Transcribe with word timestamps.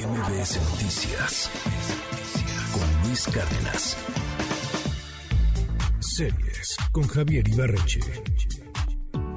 MBS 0.00 0.58
Noticias 0.70 1.50
con 2.72 3.06
Luis 3.06 3.26
Cárdenas. 3.26 3.96
Series 6.00 6.76
con 6.90 7.06
Javier 7.06 7.46
Ibarreche. 7.46 8.00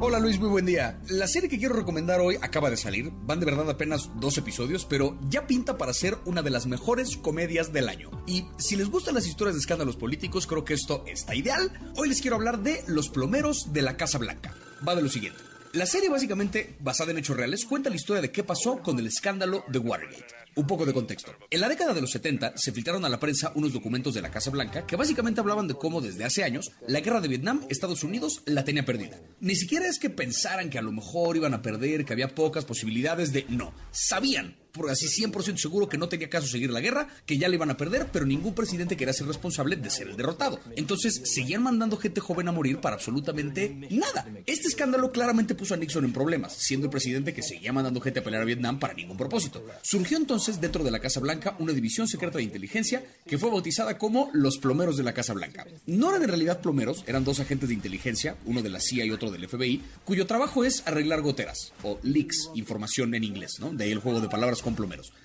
Hola 0.00 0.18
Luis, 0.18 0.38
muy 0.38 0.48
buen 0.48 0.64
día. 0.64 0.98
La 1.10 1.26
serie 1.28 1.50
que 1.50 1.58
quiero 1.58 1.74
recomendar 1.74 2.20
hoy 2.20 2.38
acaba 2.40 2.70
de 2.70 2.78
salir. 2.78 3.10
Van 3.12 3.38
de 3.38 3.44
verdad 3.44 3.68
apenas 3.68 4.08
dos 4.18 4.38
episodios, 4.38 4.86
pero 4.86 5.18
ya 5.28 5.46
pinta 5.46 5.76
para 5.76 5.92
ser 5.92 6.16
una 6.24 6.40
de 6.40 6.50
las 6.50 6.66
mejores 6.66 7.18
comedias 7.18 7.74
del 7.74 7.90
año. 7.90 8.10
Y 8.26 8.46
si 8.56 8.76
les 8.76 8.88
gustan 8.88 9.14
las 9.14 9.26
historias 9.26 9.56
de 9.56 9.60
escándalos 9.60 9.96
políticos, 9.96 10.46
creo 10.46 10.64
que 10.64 10.72
esto 10.72 11.04
está 11.06 11.34
ideal. 11.34 11.70
Hoy 11.96 12.08
les 12.08 12.22
quiero 12.22 12.36
hablar 12.36 12.60
de 12.60 12.82
Los 12.86 13.10
plomeros 13.10 13.74
de 13.74 13.82
la 13.82 13.98
Casa 13.98 14.16
Blanca. 14.16 14.54
Va 14.86 14.94
de 14.94 15.02
lo 15.02 15.10
siguiente. 15.10 15.55
La 15.76 15.84
serie, 15.84 16.08
básicamente 16.08 16.74
basada 16.80 17.10
en 17.10 17.18
hechos 17.18 17.36
reales, 17.36 17.66
cuenta 17.66 17.90
la 17.90 17.96
historia 17.96 18.22
de 18.22 18.32
qué 18.32 18.42
pasó 18.42 18.78
con 18.78 18.98
el 18.98 19.08
escándalo 19.08 19.62
de 19.68 19.78
Watergate. 19.78 20.24
Un 20.54 20.66
poco 20.66 20.86
de 20.86 20.94
contexto. 20.94 21.32
En 21.50 21.60
la 21.60 21.68
década 21.68 21.92
de 21.92 22.00
los 22.00 22.12
70 22.12 22.54
se 22.56 22.72
filtraron 22.72 23.04
a 23.04 23.10
la 23.10 23.20
prensa 23.20 23.52
unos 23.56 23.74
documentos 23.74 24.14
de 24.14 24.22
la 24.22 24.30
Casa 24.30 24.50
Blanca 24.50 24.86
que 24.86 24.96
básicamente 24.96 25.38
hablaban 25.38 25.68
de 25.68 25.74
cómo 25.74 26.00
desde 26.00 26.24
hace 26.24 26.44
años 26.44 26.72
la 26.88 27.00
guerra 27.00 27.20
de 27.20 27.28
Vietnam 27.28 27.60
Estados 27.68 28.04
Unidos 28.04 28.40
la 28.46 28.64
tenía 28.64 28.86
perdida. 28.86 29.20
Ni 29.40 29.54
siquiera 29.54 29.86
es 29.86 29.98
que 29.98 30.08
pensaran 30.08 30.70
que 30.70 30.78
a 30.78 30.82
lo 30.82 30.92
mejor 30.92 31.36
iban 31.36 31.52
a 31.52 31.60
perder, 31.60 32.06
que 32.06 32.14
había 32.14 32.34
pocas 32.34 32.64
posibilidades 32.64 33.34
de... 33.34 33.44
No, 33.50 33.74
sabían 33.90 34.56
por 34.76 34.90
así 34.90 35.06
100% 35.06 35.56
seguro 35.56 35.88
que 35.88 35.98
no 35.98 36.08
tenía 36.08 36.28
caso 36.28 36.46
seguir 36.46 36.70
la 36.70 36.80
guerra, 36.80 37.08
que 37.24 37.38
ya 37.38 37.48
le 37.48 37.56
iban 37.56 37.70
a 37.70 37.76
perder, 37.76 38.08
pero 38.12 38.26
ningún 38.26 38.54
presidente 38.54 38.96
quería 38.96 39.14
ser 39.14 39.26
responsable 39.26 39.76
de 39.76 39.90
ser 39.90 40.08
el 40.08 40.16
derrotado. 40.16 40.60
Entonces 40.76 41.22
seguían 41.24 41.62
mandando 41.62 41.96
gente 41.96 42.20
joven 42.20 42.48
a 42.48 42.52
morir 42.52 42.78
para 42.78 42.96
absolutamente 42.96 43.74
nada. 43.90 44.26
Este 44.46 44.68
escándalo 44.68 45.10
claramente 45.10 45.54
puso 45.54 45.74
a 45.74 45.76
Nixon 45.76 46.04
en 46.04 46.12
problemas, 46.12 46.52
siendo 46.52 46.86
el 46.86 46.90
presidente 46.90 47.34
que 47.34 47.42
seguía 47.42 47.72
mandando 47.72 48.00
gente 48.00 48.20
a 48.20 48.24
pelear 48.24 48.42
a 48.42 48.46
Vietnam 48.46 48.78
para 48.78 48.94
ningún 48.94 49.16
propósito. 49.16 49.64
Surgió 49.82 50.16
entonces 50.16 50.60
dentro 50.60 50.84
de 50.84 50.90
la 50.90 51.00
Casa 51.00 51.20
Blanca 51.20 51.56
una 51.58 51.72
división 51.72 52.06
secreta 52.08 52.38
de 52.38 52.44
inteligencia 52.44 53.02
que 53.26 53.38
fue 53.38 53.50
bautizada 53.50 53.98
como 53.98 54.30
los 54.32 54.58
plomeros 54.58 54.96
de 54.96 55.04
la 55.04 55.14
Casa 55.14 55.32
Blanca. 55.32 55.66
No 55.86 56.10
eran 56.10 56.22
en 56.22 56.28
realidad 56.28 56.60
plomeros, 56.60 57.04
eran 57.06 57.24
dos 57.24 57.40
agentes 57.40 57.68
de 57.68 57.74
inteligencia, 57.74 58.36
uno 58.44 58.62
de 58.62 58.70
la 58.70 58.80
CIA 58.80 59.04
y 59.06 59.10
otro 59.10 59.30
del 59.30 59.48
FBI, 59.48 59.82
cuyo 60.04 60.26
trabajo 60.26 60.64
es 60.64 60.82
arreglar 60.86 61.22
goteras, 61.22 61.72
o 61.82 61.98
leaks, 62.02 62.50
información 62.54 63.14
en 63.14 63.24
inglés, 63.24 63.56
¿no? 63.60 63.70
De 63.70 63.84
ahí 63.84 63.92
el 63.92 64.00
juego 64.00 64.20
de 64.20 64.28
palabras 64.28 64.62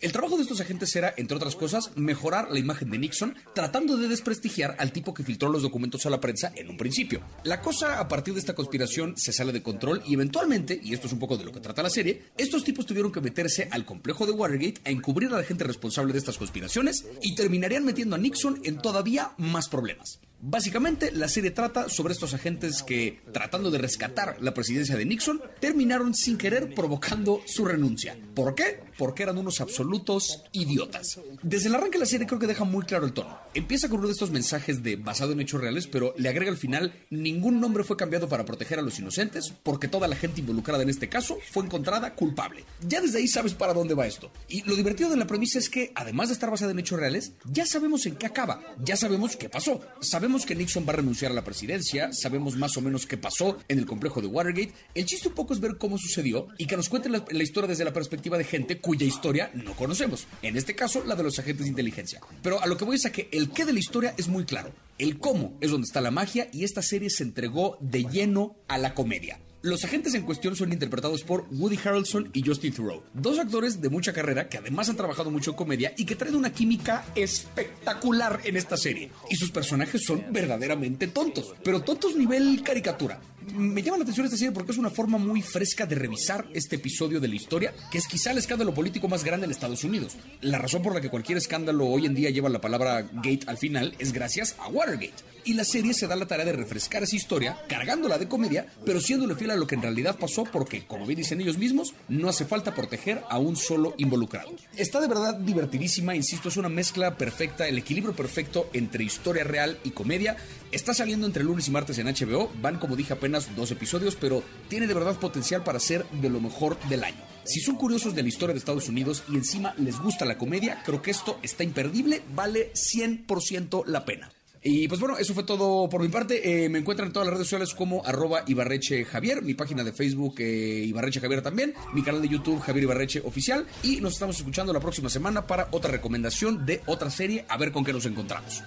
El 0.00 0.12
trabajo 0.12 0.36
de 0.36 0.42
estos 0.42 0.60
agentes 0.60 0.94
era, 0.96 1.14
entre 1.16 1.36
otras 1.36 1.56
cosas, 1.56 1.90
mejorar 1.96 2.50
la 2.50 2.58
imagen 2.58 2.90
de 2.90 2.98
Nixon, 2.98 3.34
tratando 3.54 3.96
de 3.96 4.08
desprestigiar 4.08 4.76
al 4.78 4.92
tipo 4.92 5.14
que 5.14 5.24
filtró 5.24 5.48
los 5.48 5.62
documentos 5.62 6.04
a 6.06 6.10
la 6.10 6.20
prensa 6.20 6.52
en 6.54 6.68
un 6.68 6.76
principio. 6.76 7.22
La 7.42 7.60
cosa 7.60 7.98
a 7.98 8.08
partir 8.08 8.34
de 8.34 8.40
esta 8.40 8.54
conspiración 8.54 9.14
se 9.16 9.32
sale 9.32 9.52
de 9.52 9.62
control 9.62 10.02
y 10.06 10.14
eventualmente, 10.14 10.78
y 10.82 10.94
esto 10.94 11.06
es 11.06 11.12
un 11.12 11.18
poco 11.18 11.36
de 11.36 11.44
lo 11.44 11.52
que 11.52 11.60
trata 11.60 11.82
la 11.82 11.90
serie, 11.90 12.24
estos 12.36 12.64
tipos 12.64 12.86
tuvieron 12.86 13.12
que 13.12 13.20
meterse 13.20 13.68
al 13.70 13.84
complejo 13.84 14.26
de 14.26 14.32
Watergate 14.32 14.80
a 14.84 14.90
encubrir 14.90 15.30
a 15.30 15.38
la 15.38 15.44
gente 15.44 15.64
responsable 15.64 16.12
de 16.12 16.18
estas 16.18 16.38
conspiraciones 16.38 17.06
y 17.22 17.34
terminarían 17.34 17.84
metiendo 17.84 18.16
a 18.16 18.18
Nixon 18.18 18.60
en 18.64 18.78
todavía 18.78 19.32
más 19.38 19.68
problemas. 19.68 20.20
Básicamente, 20.46 21.10
la 21.10 21.28
serie 21.28 21.52
trata 21.52 21.88
sobre 21.88 22.12
estos 22.12 22.34
agentes 22.34 22.82
que, 22.82 23.22
tratando 23.32 23.70
de 23.70 23.78
rescatar 23.78 24.36
la 24.40 24.52
presidencia 24.52 24.94
de 24.94 25.06
Nixon, 25.06 25.40
terminaron 25.58 26.14
sin 26.14 26.36
querer 26.36 26.74
provocando 26.74 27.40
su 27.46 27.64
renuncia. 27.64 28.14
¿Por 28.34 28.54
qué? 28.54 28.80
Porque 28.98 29.22
eran 29.22 29.38
unos 29.38 29.60
absolutos 29.60 30.42
idiotas. 30.52 31.20
Desde 31.42 31.68
el 31.68 31.74
arranque 31.74 31.98
de 31.98 32.04
la 32.04 32.06
serie 32.06 32.26
creo 32.26 32.38
que 32.38 32.46
deja 32.46 32.64
muy 32.64 32.84
claro 32.84 33.06
el 33.06 33.12
tono. 33.12 33.38
Empieza 33.54 33.88
con 33.88 33.98
uno 33.98 34.08
de 34.08 34.12
estos 34.12 34.30
mensajes 34.30 34.82
de 34.82 34.96
basado 34.96 35.32
en 35.32 35.40
hechos 35.40 35.60
reales, 35.60 35.86
pero 35.86 36.14
le 36.16 36.28
agrega 36.28 36.50
al 36.50 36.56
final, 36.56 36.94
ningún 37.10 37.60
nombre 37.60 37.84
fue 37.84 37.96
cambiado 37.96 38.28
para 38.28 38.44
proteger 38.44 38.78
a 38.78 38.82
los 38.82 38.98
inocentes, 38.98 39.52
porque 39.62 39.88
toda 39.88 40.08
la 40.08 40.16
gente 40.16 40.40
involucrada 40.40 40.82
en 40.82 40.90
este 40.90 41.08
caso 41.08 41.38
fue 41.52 41.64
encontrada 41.64 42.14
culpable. 42.14 42.64
Ya 42.86 43.00
desde 43.00 43.18
ahí 43.18 43.28
sabes 43.28 43.54
para 43.54 43.74
dónde 43.74 43.94
va 43.94 44.06
esto. 44.06 44.30
Y 44.48 44.62
lo 44.62 44.76
divertido 44.76 45.10
de 45.10 45.16
la 45.16 45.26
premisa 45.26 45.58
es 45.58 45.68
que, 45.68 45.92
además 45.94 46.28
de 46.28 46.34
estar 46.34 46.50
basada 46.50 46.72
en 46.72 46.78
hechos 46.78 46.98
reales, 46.98 47.32
ya 47.44 47.66
sabemos 47.66 48.06
en 48.06 48.16
qué 48.16 48.26
acaba, 48.26 48.60
ya 48.84 48.96
sabemos 48.96 49.36
qué 49.36 49.48
pasó, 49.48 49.80
sabemos 50.00 50.46
que 50.46 50.54
Nixon 50.54 50.86
va 50.86 50.92
a 50.92 50.96
renunciar 50.96 51.32
a 51.32 51.34
la 51.34 51.44
presidencia, 51.44 52.12
sabemos 52.12 52.56
más 52.56 52.76
o 52.76 52.80
menos 52.80 53.06
qué 53.06 53.16
pasó 53.16 53.58
en 53.68 53.78
el 53.78 53.86
complejo 53.86 54.20
de 54.20 54.26
Watergate. 54.26 54.72
El 54.94 55.06
chiste 55.06 55.28
un 55.28 55.34
poco 55.34 55.54
es 55.54 55.60
ver 55.60 55.76
cómo 55.78 55.98
sucedió 55.98 56.48
y 56.58 56.66
que 56.66 56.76
nos 56.76 56.88
cuenten 56.88 57.12
la, 57.12 57.24
la 57.30 57.42
historia 57.42 57.68
desde 57.68 57.84
la 57.84 57.92
perspectiva 57.92 58.38
de 58.38 58.44
gente 58.44 58.80
cuya 58.84 59.06
historia 59.06 59.50
no 59.54 59.74
conocemos. 59.74 60.26
En 60.42 60.58
este 60.58 60.74
caso, 60.74 61.02
la 61.04 61.16
de 61.16 61.22
los 61.22 61.38
agentes 61.38 61.64
de 61.64 61.70
inteligencia. 61.70 62.20
Pero 62.42 62.60
a 62.60 62.66
lo 62.66 62.76
que 62.76 62.84
voy 62.84 62.96
es 62.96 63.06
a 63.06 63.12
que 63.12 63.30
el 63.32 63.48
qué 63.48 63.64
de 63.64 63.72
la 63.72 63.78
historia 63.78 64.14
es 64.18 64.28
muy 64.28 64.44
claro. 64.44 64.72
El 64.98 65.18
cómo 65.18 65.56
es 65.62 65.70
donde 65.70 65.86
está 65.86 66.02
la 66.02 66.10
magia 66.10 66.48
y 66.52 66.64
esta 66.64 66.82
serie 66.82 67.08
se 67.08 67.22
entregó 67.22 67.78
de 67.80 68.04
lleno 68.04 68.56
a 68.68 68.76
la 68.76 68.92
comedia. 68.92 69.38
Los 69.62 69.82
agentes 69.82 70.12
en 70.12 70.24
cuestión 70.24 70.54
son 70.54 70.74
interpretados 70.74 71.22
por 71.22 71.46
Woody 71.50 71.78
Harrelson 71.82 72.28
y 72.34 72.46
Justin 72.46 72.74
Theroux, 72.74 73.02
dos 73.14 73.38
actores 73.38 73.80
de 73.80 73.88
mucha 73.88 74.12
carrera 74.12 74.50
que 74.50 74.58
además 74.58 74.90
han 74.90 74.96
trabajado 74.96 75.30
mucho 75.30 75.52
en 75.52 75.56
comedia 75.56 75.94
y 75.96 76.04
que 76.04 76.16
traen 76.16 76.34
una 76.34 76.52
química 76.52 77.06
espectacular 77.14 78.42
en 78.44 78.58
esta 78.58 78.76
serie. 78.76 79.10
Y 79.30 79.36
sus 79.36 79.50
personajes 79.50 80.04
son 80.04 80.26
verdaderamente 80.30 81.06
tontos, 81.06 81.54
pero 81.64 81.80
tontos 81.80 82.14
nivel 82.14 82.62
caricatura. 82.62 83.22
Me 83.52 83.82
llama 83.82 83.98
la 83.98 84.04
atención 84.04 84.26
esta 84.26 84.38
serie 84.38 84.52
porque 84.52 84.72
es 84.72 84.78
una 84.78 84.90
forma 84.90 85.18
muy 85.18 85.42
fresca 85.42 85.86
de 85.86 85.94
revisar 85.94 86.46
este 86.54 86.76
episodio 86.76 87.20
de 87.20 87.28
la 87.28 87.34
historia, 87.34 87.74
que 87.90 87.98
es 87.98 88.06
quizá 88.06 88.30
el 88.30 88.38
escándalo 88.38 88.72
político 88.72 89.08
más 89.08 89.22
grande 89.22 89.44
en 89.44 89.50
Estados 89.50 89.84
Unidos. 89.84 90.16
La 90.40 90.58
razón 90.58 90.82
por 90.82 90.94
la 90.94 91.00
que 91.00 91.10
cualquier 91.10 91.38
escándalo 91.38 91.86
hoy 91.86 92.06
en 92.06 92.14
día 92.14 92.30
lleva 92.30 92.48
la 92.48 92.60
palabra 92.60 93.02
gate 93.02 93.40
al 93.46 93.58
final 93.58 93.94
es 93.98 94.12
gracias 94.12 94.56
a 94.58 94.68
Watergate. 94.68 95.34
Y 95.46 95.52
la 95.54 95.64
serie 95.64 95.92
se 95.92 96.06
da 96.06 96.16
la 96.16 96.26
tarea 96.26 96.46
de 96.46 96.54
refrescar 96.54 97.02
esa 97.02 97.16
historia, 97.16 97.58
cargándola 97.68 98.16
de 98.16 98.28
comedia, 98.28 98.66
pero 98.86 98.98
siéndole 98.98 99.34
fiel 99.34 99.50
a 99.50 99.56
lo 99.56 99.66
que 99.66 99.74
en 99.74 99.82
realidad 99.82 100.18
pasó 100.18 100.44
porque, 100.44 100.86
como 100.86 101.04
bien 101.04 101.18
dicen 101.18 101.40
ellos 101.40 101.58
mismos, 101.58 101.94
no 102.08 102.30
hace 102.30 102.46
falta 102.46 102.74
proteger 102.74 103.22
a 103.28 103.38
un 103.38 103.54
solo 103.56 103.94
involucrado. 103.98 104.52
Está 104.74 105.02
de 105.02 105.08
verdad 105.08 105.34
divertidísima, 105.34 106.16
insisto, 106.16 106.48
es 106.48 106.56
una 106.56 106.70
mezcla 106.70 107.18
perfecta, 107.18 107.68
el 107.68 107.76
equilibrio 107.76 108.16
perfecto 108.16 108.70
entre 108.72 109.04
historia 109.04 109.44
real 109.44 109.78
y 109.84 109.90
comedia. 109.90 110.36
Está 110.72 110.94
saliendo 110.94 111.26
entre 111.26 111.44
lunes 111.44 111.68
y 111.68 111.70
martes 111.70 111.98
en 111.98 112.06
HBO, 112.06 112.50
van 112.62 112.78
como 112.78 112.96
dije 112.96 113.12
apenas 113.12 113.33
dos 113.56 113.70
episodios, 113.70 114.16
pero 114.16 114.42
tiene 114.68 114.86
de 114.86 114.94
verdad 114.94 115.18
potencial 115.18 115.64
para 115.64 115.80
ser 115.80 116.04
de 116.10 116.30
lo 116.30 116.40
mejor 116.40 116.78
del 116.88 117.04
año. 117.04 117.22
Si 117.44 117.60
son 117.60 117.76
curiosos 117.76 118.14
de 118.14 118.22
la 118.22 118.28
historia 118.28 118.54
de 118.54 118.58
Estados 118.58 118.88
Unidos 118.88 119.22
y 119.28 119.34
encima 119.34 119.74
les 119.76 119.98
gusta 120.00 120.24
la 120.24 120.38
comedia, 120.38 120.82
creo 120.84 121.02
que 121.02 121.10
esto 121.10 121.38
está 121.42 121.62
imperdible, 121.62 122.22
vale 122.34 122.72
100% 122.72 123.84
la 123.86 124.04
pena. 124.04 124.30
Y 124.66 124.88
pues 124.88 124.98
bueno, 124.98 125.18
eso 125.18 125.34
fue 125.34 125.44
todo 125.44 125.90
por 125.90 126.00
mi 126.00 126.08
parte. 126.08 126.64
Eh, 126.64 126.70
me 126.70 126.78
encuentran 126.78 127.08
en 127.08 127.12
todas 127.12 127.26
las 127.26 127.34
redes 127.34 127.48
sociales 127.48 127.74
como 127.74 128.02
arroba 128.06 128.44
Ibarreche 128.46 129.04
Javier, 129.04 129.42
mi 129.42 129.52
página 129.52 129.84
de 129.84 129.92
Facebook 129.92 130.36
eh, 130.38 130.84
Ibarreche 130.86 131.20
Javier 131.20 131.42
también, 131.42 131.74
mi 131.92 132.02
canal 132.02 132.22
de 132.22 132.28
YouTube 132.28 132.60
Javier 132.60 132.84
Ibarreche 132.84 133.20
Oficial. 133.20 133.66
Y 133.82 134.00
nos 134.00 134.14
estamos 134.14 134.38
escuchando 134.38 134.72
la 134.72 134.80
próxima 134.80 135.10
semana 135.10 135.46
para 135.46 135.68
otra 135.70 135.90
recomendación 135.90 136.64
de 136.64 136.80
otra 136.86 137.10
serie, 137.10 137.44
a 137.50 137.58
ver 137.58 137.72
con 137.72 137.84
qué 137.84 137.92
nos 137.92 138.06
encontramos. 138.06 138.62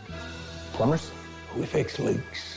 Plumbers? 0.78 1.10
Who 1.56 1.66
fix 1.66 1.98
leaks? 1.98 2.57